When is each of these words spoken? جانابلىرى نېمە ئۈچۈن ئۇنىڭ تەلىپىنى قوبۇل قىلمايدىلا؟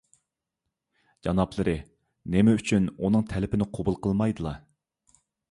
جانابلىرى 1.27 1.75
نېمە 2.37 2.57
ئۈچۈن 2.61 2.89
ئۇنىڭ 2.95 3.27
تەلىپىنى 3.35 3.69
قوبۇل 3.79 4.01
قىلمايدىلا؟ 4.09 4.57